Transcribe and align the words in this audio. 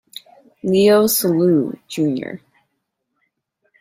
Leo 0.63 1.05
Soileau, 1.07 1.73
J. 1.87 2.39